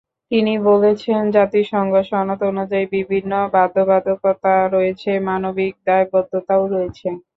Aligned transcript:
তিনি 0.31 0.53
বলেছেন, 0.69 1.21
জাতিসংঘ 1.35 1.93
সনদ 2.09 2.39
অনুযায়ী 2.51 2.85
বিভিন্ন 2.95 3.31
বাধ্যবাধকতা 3.55 4.53
রয়েছে, 4.75 5.11
মানবিক 5.27 5.73
দায়বদ্ধতাও 5.87 6.63
রয়েছে। 6.67 7.07